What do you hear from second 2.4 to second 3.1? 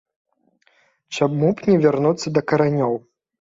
каранёў.